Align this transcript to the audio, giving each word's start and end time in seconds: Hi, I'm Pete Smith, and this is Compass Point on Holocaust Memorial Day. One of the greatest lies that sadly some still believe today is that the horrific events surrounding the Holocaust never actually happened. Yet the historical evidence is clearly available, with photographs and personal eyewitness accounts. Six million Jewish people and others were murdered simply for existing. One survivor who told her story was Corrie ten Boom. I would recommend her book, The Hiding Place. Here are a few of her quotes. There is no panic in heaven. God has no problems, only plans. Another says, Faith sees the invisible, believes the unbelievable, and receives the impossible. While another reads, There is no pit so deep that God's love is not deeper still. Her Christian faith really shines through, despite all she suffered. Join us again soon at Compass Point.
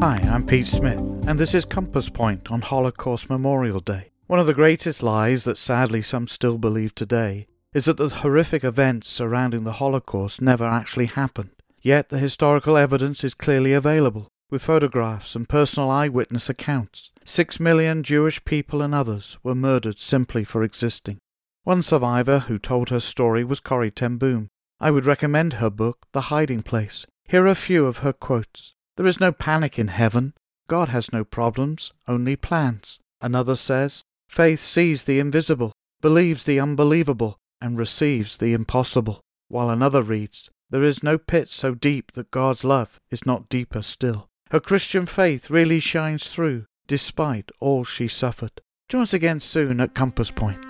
Hi, 0.00 0.16
I'm 0.30 0.46
Pete 0.46 0.68
Smith, 0.68 1.00
and 1.26 1.40
this 1.40 1.54
is 1.54 1.64
Compass 1.64 2.08
Point 2.08 2.52
on 2.52 2.60
Holocaust 2.60 3.28
Memorial 3.28 3.80
Day. 3.80 4.12
One 4.28 4.38
of 4.38 4.46
the 4.46 4.54
greatest 4.54 5.02
lies 5.02 5.42
that 5.42 5.58
sadly 5.58 6.02
some 6.02 6.28
still 6.28 6.56
believe 6.56 6.94
today 6.94 7.48
is 7.74 7.86
that 7.86 7.96
the 7.96 8.08
horrific 8.08 8.62
events 8.62 9.10
surrounding 9.10 9.64
the 9.64 9.72
Holocaust 9.72 10.40
never 10.40 10.64
actually 10.64 11.06
happened. 11.06 11.50
Yet 11.82 12.10
the 12.10 12.20
historical 12.20 12.76
evidence 12.76 13.24
is 13.24 13.34
clearly 13.34 13.72
available, 13.72 14.28
with 14.50 14.62
photographs 14.62 15.34
and 15.34 15.48
personal 15.48 15.90
eyewitness 15.90 16.48
accounts. 16.48 17.10
Six 17.24 17.58
million 17.58 18.04
Jewish 18.04 18.44
people 18.44 18.80
and 18.80 18.94
others 18.94 19.36
were 19.42 19.56
murdered 19.56 19.98
simply 19.98 20.44
for 20.44 20.62
existing. 20.62 21.18
One 21.64 21.82
survivor 21.82 22.38
who 22.38 22.60
told 22.60 22.90
her 22.90 23.00
story 23.00 23.42
was 23.42 23.58
Corrie 23.58 23.90
ten 23.90 24.16
Boom. 24.16 24.48
I 24.78 24.92
would 24.92 25.06
recommend 25.06 25.54
her 25.54 25.70
book, 25.70 26.06
The 26.12 26.30
Hiding 26.30 26.62
Place. 26.62 27.04
Here 27.24 27.42
are 27.42 27.48
a 27.48 27.56
few 27.56 27.84
of 27.84 27.98
her 27.98 28.12
quotes. 28.12 28.74
There 28.98 29.06
is 29.06 29.20
no 29.20 29.30
panic 29.30 29.78
in 29.78 29.88
heaven. 29.88 30.34
God 30.68 30.88
has 30.88 31.12
no 31.12 31.22
problems, 31.22 31.92
only 32.08 32.34
plans. 32.34 32.98
Another 33.20 33.54
says, 33.54 34.02
Faith 34.28 34.60
sees 34.60 35.04
the 35.04 35.20
invisible, 35.20 35.70
believes 36.00 36.42
the 36.42 36.58
unbelievable, 36.58 37.38
and 37.60 37.78
receives 37.78 38.38
the 38.38 38.52
impossible. 38.52 39.20
While 39.46 39.70
another 39.70 40.02
reads, 40.02 40.50
There 40.68 40.82
is 40.82 41.04
no 41.04 41.16
pit 41.16 41.48
so 41.48 41.76
deep 41.76 42.10
that 42.14 42.32
God's 42.32 42.64
love 42.64 42.98
is 43.08 43.24
not 43.24 43.48
deeper 43.48 43.82
still. 43.82 44.26
Her 44.50 44.58
Christian 44.58 45.06
faith 45.06 45.48
really 45.48 45.78
shines 45.78 46.28
through, 46.28 46.64
despite 46.88 47.52
all 47.60 47.84
she 47.84 48.08
suffered. 48.08 48.60
Join 48.88 49.02
us 49.02 49.14
again 49.14 49.38
soon 49.38 49.80
at 49.80 49.94
Compass 49.94 50.32
Point. 50.32 50.67